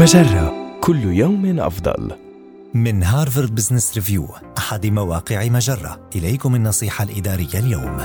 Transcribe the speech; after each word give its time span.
مجرة 0.00 0.78
كل 0.80 1.04
يوم 1.04 1.60
أفضل. 1.60 2.12
من 2.74 3.02
هارفارد 3.02 3.54
بزنس 3.54 3.94
ريفيو 3.94 4.28
أحد 4.58 4.86
مواقع 4.86 5.48
مجرة 5.48 6.08
إليكم 6.16 6.54
النصيحة 6.54 7.04
الإدارية 7.04 7.58
اليوم 7.58 7.98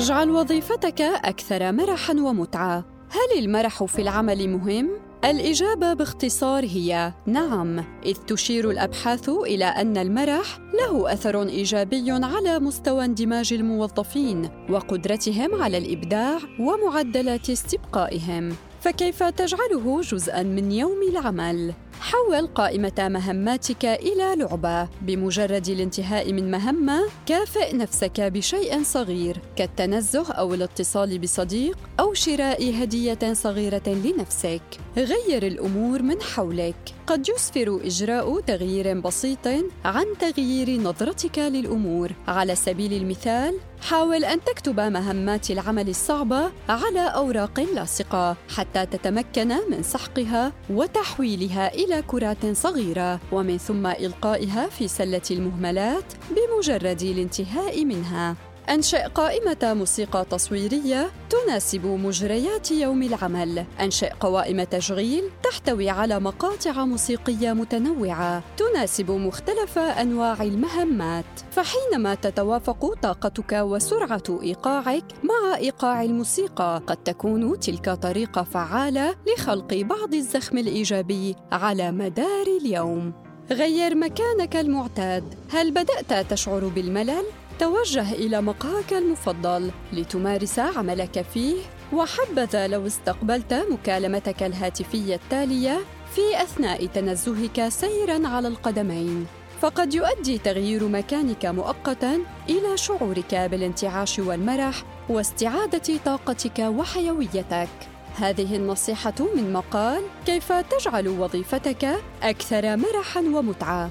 اجعل 0.00 0.30
وظيفتك 0.30 1.00
أكثر 1.00 1.72
مرحاً 1.72 2.12
ومتعة. 2.12 2.84
هل 3.10 3.44
المرح 3.44 3.84
في 3.84 4.02
العمل 4.02 4.48
مهم؟ 4.48 4.90
الإجابة 5.24 5.94
باختصار 5.94 6.64
هي 6.64 7.12
نعم، 7.26 7.84
إذ 8.06 8.14
تشير 8.14 8.70
الأبحاث 8.70 9.28
إلى 9.28 9.64
أن 9.64 9.96
المرح 9.96 10.58
له 10.80 11.12
أثر 11.12 11.42
إيجابي 11.42 12.10
على 12.10 12.58
مستوى 12.58 13.04
اندماج 13.04 13.52
الموظفين 13.52 14.48
وقدرتهم 14.70 15.62
على 15.62 15.78
الإبداع 15.78 16.38
ومعدلات 16.60 17.50
استبقائهم. 17.50 18.54
فكيف 18.84 19.22
تجعله 19.22 20.00
جزءاً 20.00 20.42
من 20.42 20.72
يوم 20.72 21.02
العمل؟ 21.10 21.74
حول 22.00 22.46
قائمة 22.46 22.92
مهماتك 22.98 23.84
إلى 23.84 24.34
لعبة. 24.36 24.88
بمجرد 25.02 25.68
الانتهاء 25.68 26.32
من 26.32 26.50
مهمة 26.50 27.00
كافئ 27.26 27.76
نفسك 27.76 28.20
بشيء 28.20 28.82
صغير 28.82 29.38
كالتنزه 29.56 30.32
أو 30.32 30.54
الاتصال 30.54 31.18
بصديق 31.18 31.78
أو 32.00 32.14
شراء 32.14 32.82
هدية 32.82 33.32
صغيرة 33.32 33.88
لنفسك. 33.88 34.62
غير 34.96 35.46
الأمور 35.46 36.02
من 36.02 36.22
حولك. 36.22 36.76
قد 37.06 37.28
يسفر 37.28 37.80
إجراء 37.84 38.40
تغيير 38.40 39.00
بسيط 39.00 39.46
عن 39.84 40.06
تغيير 40.20 40.80
نظرتك 40.80 41.38
للأمور. 41.38 42.12
على 42.28 42.54
سبيل 42.54 42.92
المثال 42.92 43.58
حاول 43.80 44.24
أن 44.24 44.44
تكتب 44.44 44.80
مهمات 44.80 45.50
العمل 45.50 45.88
الصعبة 45.88 46.50
على 46.68 47.00
أوراق 47.00 47.60
لاصقة 47.60 48.36
حتى 48.56 48.86
تتمكن 48.86 49.48
من 49.70 49.82
سحقها 49.82 50.52
وتحويلها 50.70 51.74
إلى 51.74 51.83
كرات 52.06 52.46
صغيرة 52.46 53.20
ومن 53.32 53.58
ثم 53.58 53.86
إلقائها 53.86 54.68
في 54.68 54.88
سلة 54.88 55.22
المهملات 55.30 56.04
بمجرد 56.30 57.02
الانتهاء 57.02 57.84
منها. 57.84 58.36
أنشئ 58.70 59.06
قائمة 59.06 59.74
موسيقى 59.74 60.24
تصويرية 60.30 61.10
تناسب 61.30 61.86
مجريات 61.86 62.70
يوم 62.70 63.02
العمل. 63.02 63.64
أنشئ 63.80 64.12
قوائم 64.20 64.62
تشغيل 64.62 65.24
تحتوي 65.42 65.90
على 65.90 66.20
مقاطع 66.20 66.84
موسيقية 66.84 67.52
متنوعة 67.52 68.42
تناسب 68.56 69.10
مختلف 69.10 69.78
أنواع 69.78 70.42
المهمات. 70.42 71.24
فحينما 71.50 72.14
تتوافق 72.14 72.94
طاقتك 73.02 73.52
وسرعة 73.52 74.40
إيقاعك 74.42 75.04
مع 75.22 75.56
إيقاع 75.56 76.02
الموسيقى، 76.02 76.82
قد 76.86 76.96
تكون 76.96 77.60
تلك 77.60 77.90
طريقة 77.90 78.42
فعالة 78.42 79.14
لخلق 79.26 79.74
بعض 79.74 80.14
الزخم 80.14 80.58
الإيجابي 80.58 81.36
على 81.52 81.92
مدار 81.92 82.46
اليوم. 82.60 83.12
غير 83.50 83.94
مكانك 83.94 84.56
المعتاد. 84.56 85.34
هل 85.50 85.70
بدأت 85.70 86.30
تشعر 86.30 86.68
بالملل؟ 86.68 87.24
توجه 87.58 88.12
إلى 88.12 88.42
مقهاك 88.42 88.92
المفضل 88.92 89.70
لتمارس 89.92 90.58
عملك 90.58 91.26
فيه. 91.34 91.56
وحبذا 91.92 92.68
لو 92.68 92.86
استقبلت 92.86 93.54
مكالمتك 93.70 94.42
الهاتفية 94.42 95.14
التالية 95.14 95.80
في 96.14 96.42
أثناء 96.42 96.86
تنزهك 96.86 97.68
سيراً 97.68 98.28
على 98.28 98.48
القدمين. 98.48 99.26
فقد 99.60 99.94
يؤدي 99.94 100.38
تغيير 100.38 100.88
مكانك 100.88 101.46
مؤقتا 101.46 102.20
إلى 102.48 102.76
شعورك 102.76 103.34
بالانتعاش 103.34 104.18
والمرح 104.18 104.82
واستعادة 105.08 105.98
طاقتك 106.04 106.58
وحيويتك. 106.58 107.68
هذه 108.16 108.56
النصيحة 108.56 109.14
من 109.36 109.52
مقال 109.52 110.02
كيف 110.26 110.52
تجعل 110.52 111.08
وظيفتك 111.08 111.88
أكثر 112.22 112.76
مرحا 112.76 113.20
ومتعه 113.20 113.90